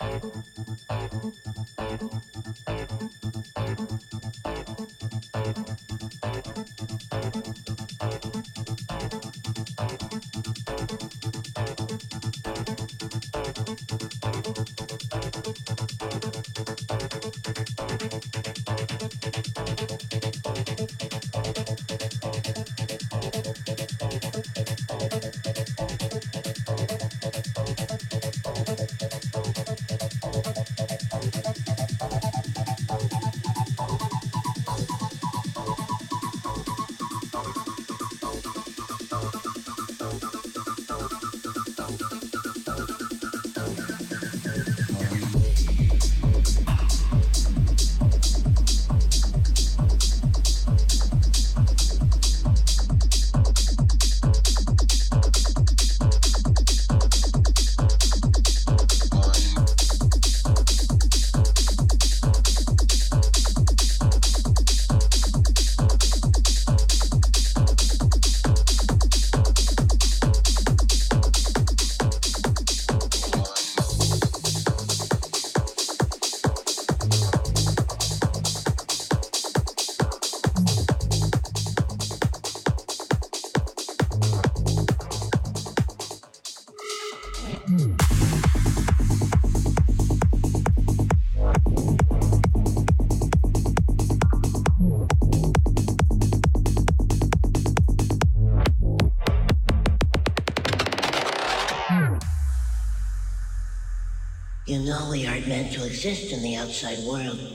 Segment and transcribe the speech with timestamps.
[0.00, 0.22] Thank
[105.88, 107.47] exist in the outside world.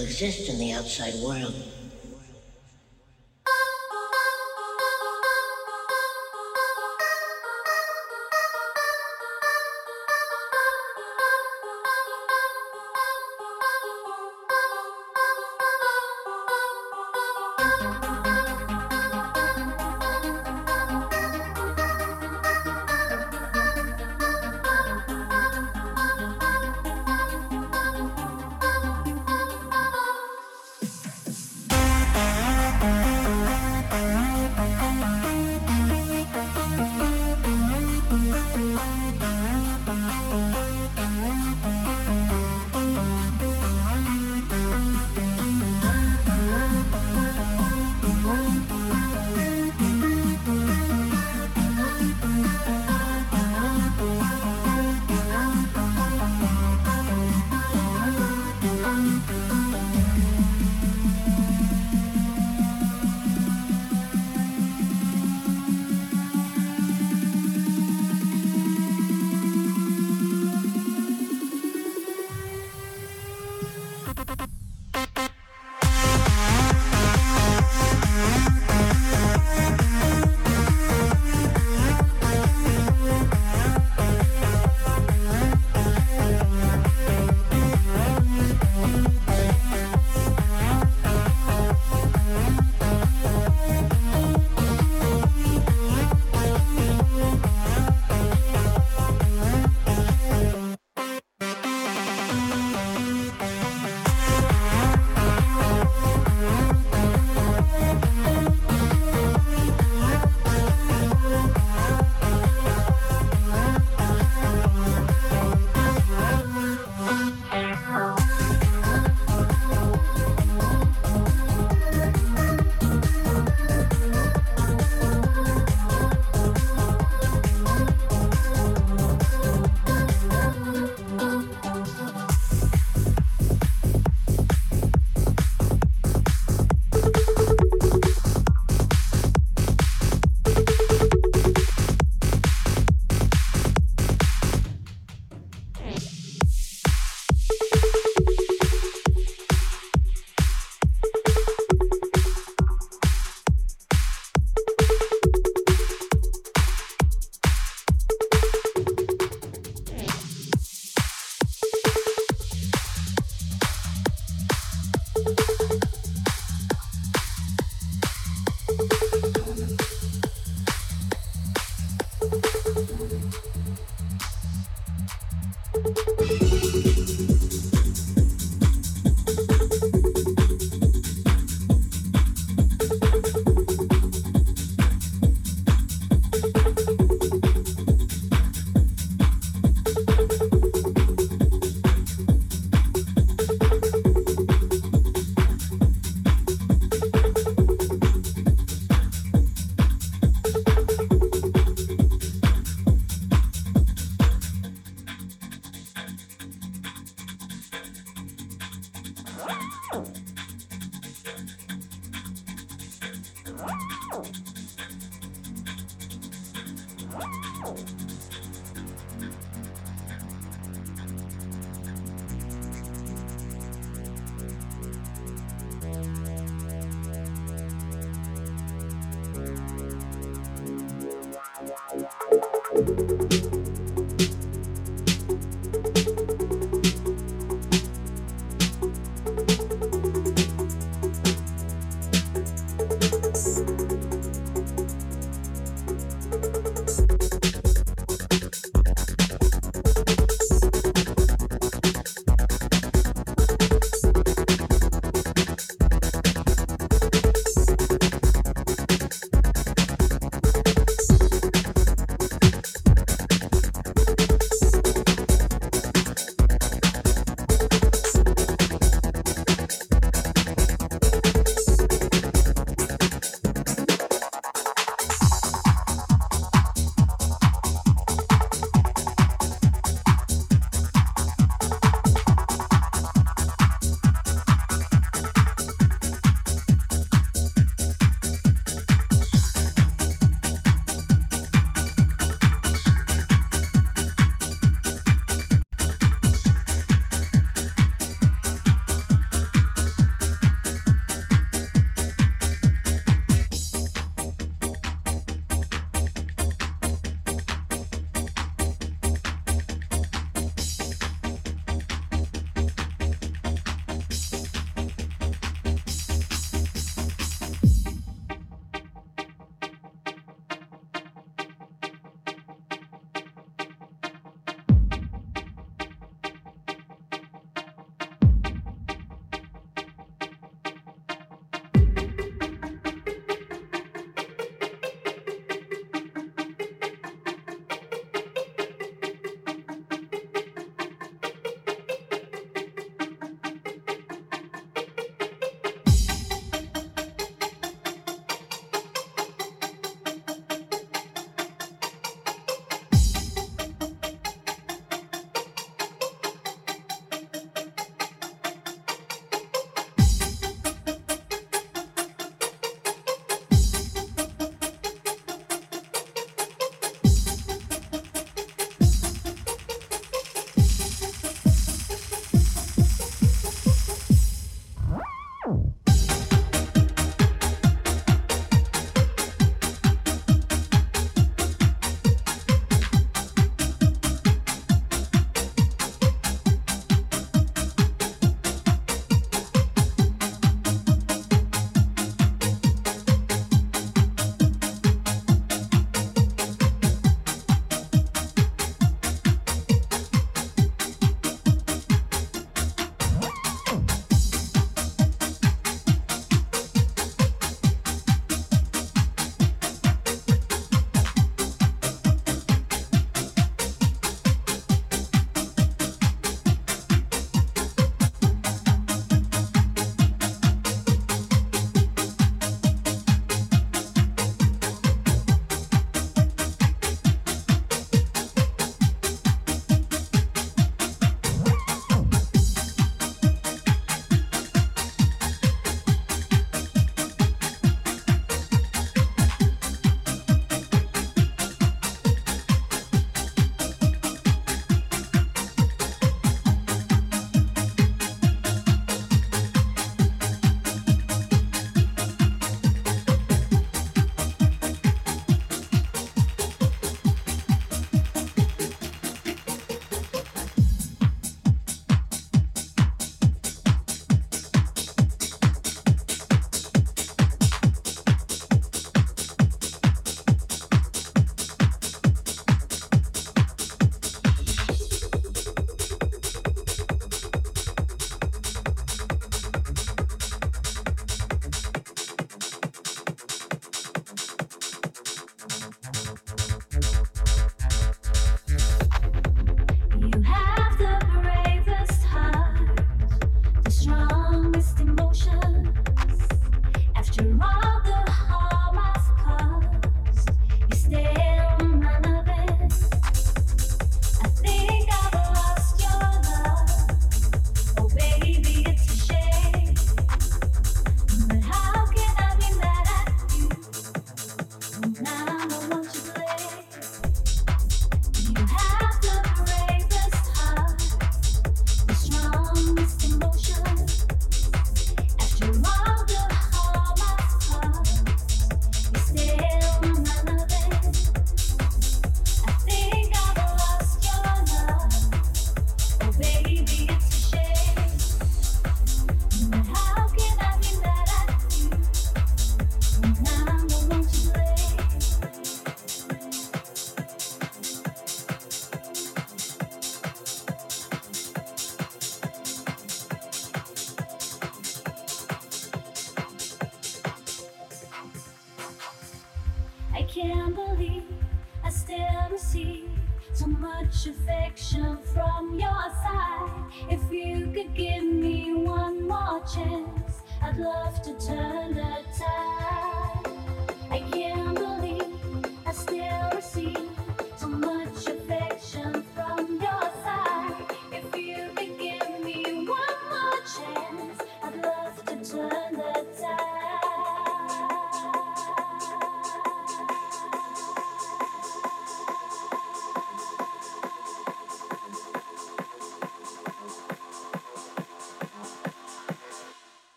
[0.00, 1.69] Exist in the outside world.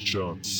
[0.00, 0.59] Nations.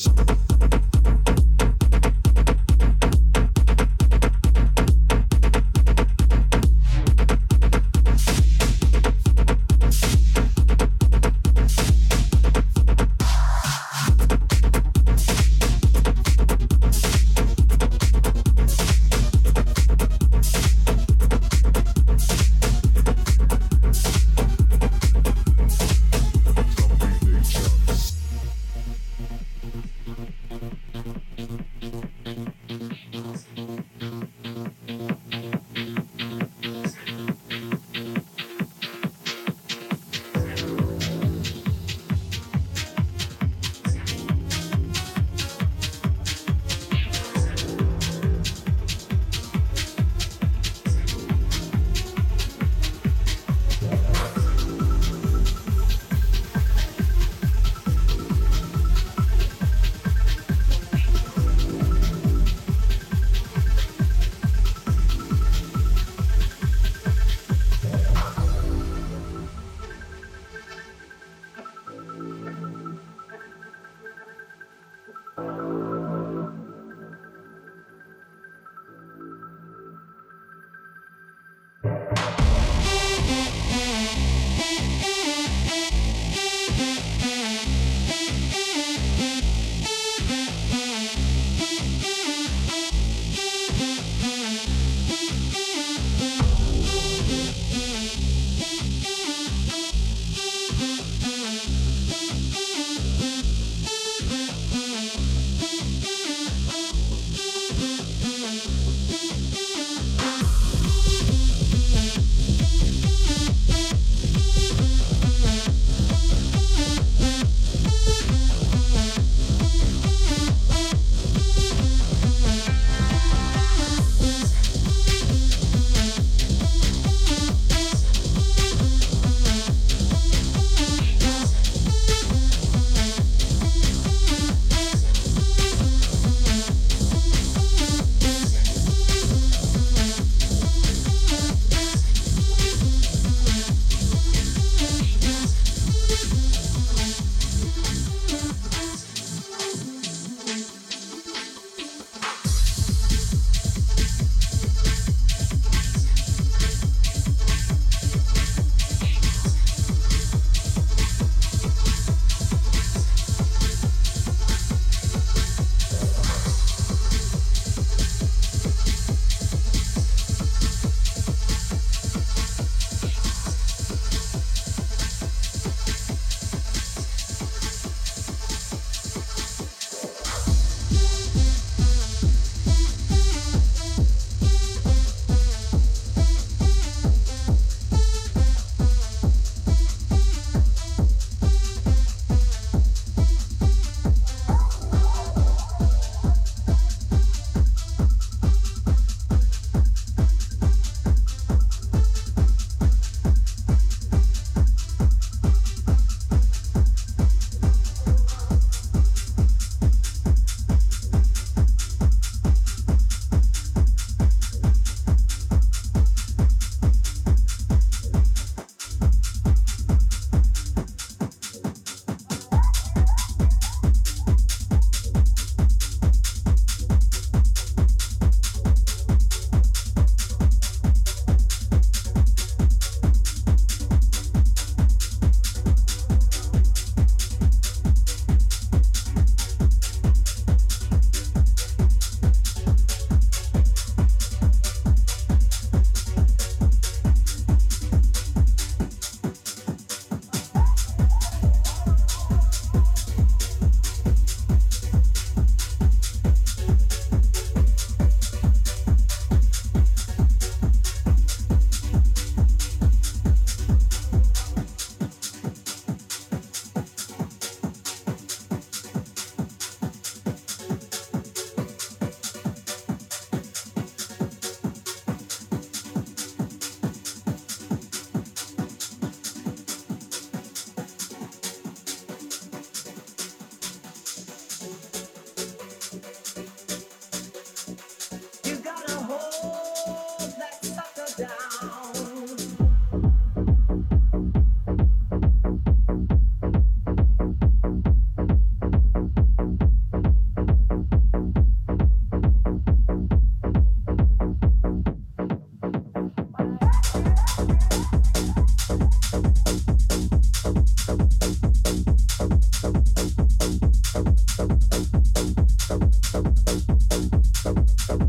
[316.68, 317.54] Oh,
[317.90, 318.08] oh,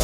[0.00, 0.03] oh.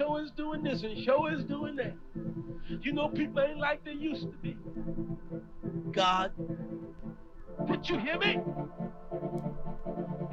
[0.00, 1.92] Show is doing this and show is doing that.
[2.80, 4.56] You know people ain't like they used to be.
[5.92, 6.32] God,
[7.66, 8.40] did you hear me?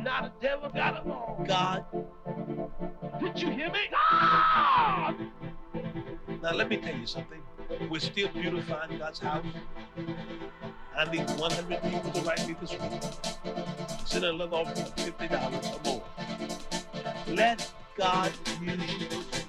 [0.01, 1.43] Now the devil got them all.
[1.45, 1.85] God,
[3.19, 3.79] did you hear me?
[3.91, 5.15] God!
[6.41, 7.41] Now let me tell you something.
[7.89, 9.45] We're still beautifying God's house.
[10.95, 13.03] I need 100 people to write me this week.
[14.05, 16.03] Send a love offering of $50 or more.
[17.35, 19.46] Let God use you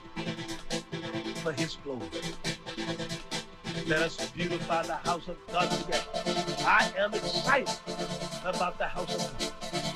[1.38, 2.08] for his glory.
[3.86, 6.04] Let us beautify the house of God together.
[6.66, 7.74] I am excited
[8.44, 9.52] about the house of God.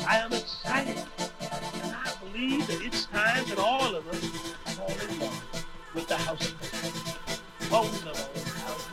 [0.06, 0.98] I am excited.
[1.82, 6.16] And I believe that it's time that all of us fall in love with the
[6.16, 7.40] house of God.
[7.68, 8.88] Fall in love with the house.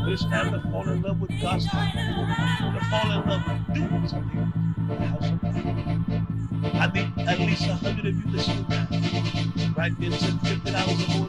[0.00, 1.92] But it's time to fall in love with God's house.
[1.94, 4.52] To fall in love with doing something
[4.88, 5.64] with the house of God.
[6.76, 8.86] I need at least a hundred of you listening now.
[9.76, 11.28] Right send fifty dollars or more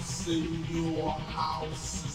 [0.00, 2.09] house in your house.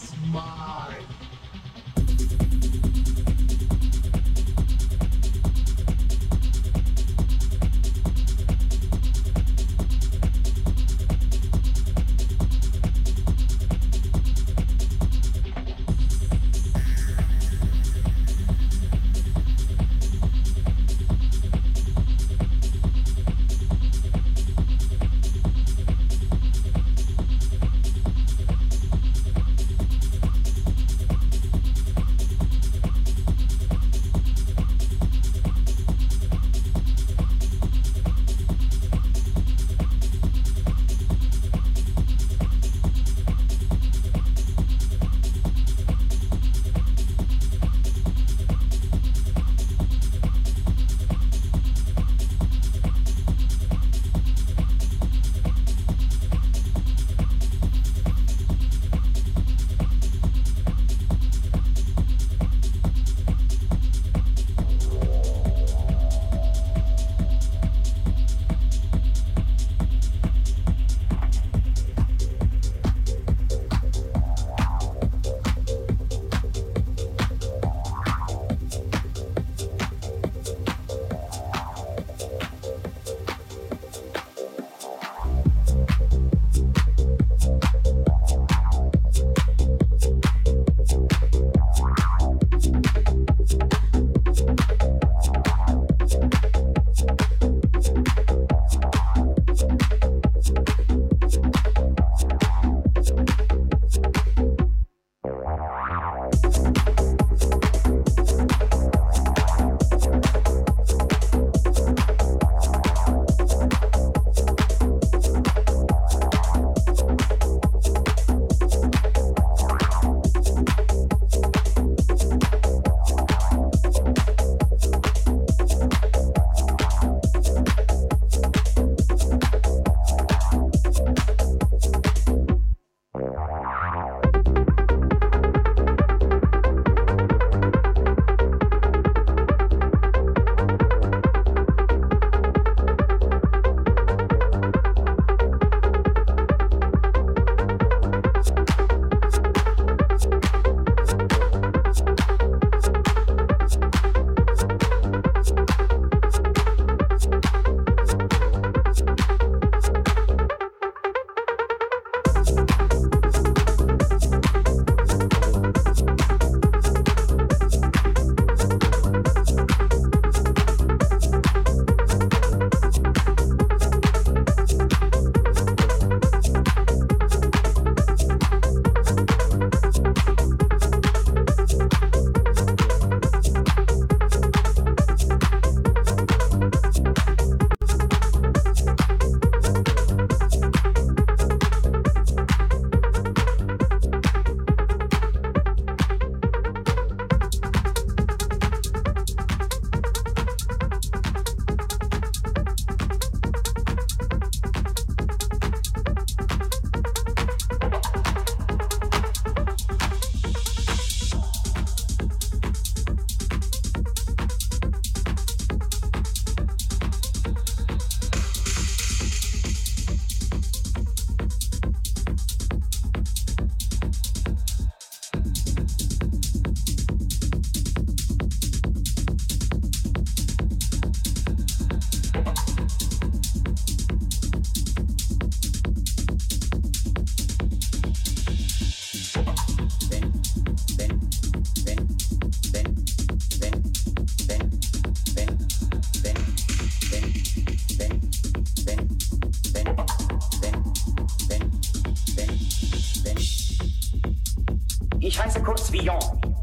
[256.06, 256.54] Villon.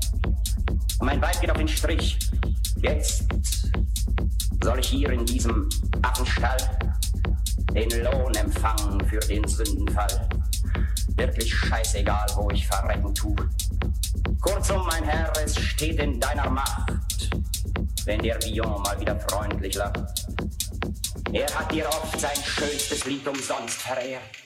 [0.99, 2.17] Und mein Weib geht auf den Strich.
[2.77, 3.25] Jetzt
[4.63, 5.67] soll ich hier in diesem
[6.01, 6.57] Affenstall
[7.73, 10.29] den Lohn empfangen für den Sündenfall.
[11.15, 13.35] Wirklich scheißegal, wo ich verrecken tu.
[14.39, 16.93] Kurzum, mein Herr, es steht in deiner Macht,
[18.05, 20.25] wenn der Villon mal wieder freundlich lacht.
[21.33, 24.42] Er hat dir oft sein schönstes Lied umsonst verehrt.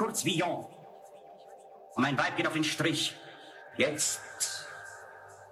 [0.00, 0.64] Kurz Villon.
[1.94, 3.14] Und mein Weib geht auf den Strich.
[3.76, 4.66] Jetzt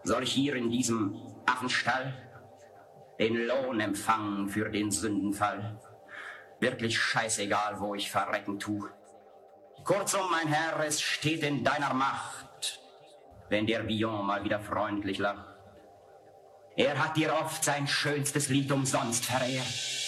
[0.04, 2.14] soll ich hier in diesem Affenstall
[3.18, 5.78] den Lohn empfangen für den Sündenfall.
[6.60, 8.88] Wirklich scheißegal, wo ich verrecken tu.
[9.84, 12.80] Kurzum, mein Herr, es steht in deiner Macht,
[13.50, 15.44] wenn der Villon mal wieder freundlich lacht.
[16.74, 20.07] Er hat dir oft sein schönstes Lied umsonst verehrt.